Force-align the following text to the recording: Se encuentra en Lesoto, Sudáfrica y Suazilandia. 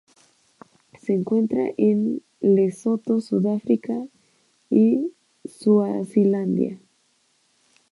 Se 0.99 1.13
encuentra 1.13 1.61
en 1.77 2.23
Lesoto, 2.39 3.19
Sudáfrica 3.21 3.93
y 4.71 5.13
Suazilandia. 5.45 6.79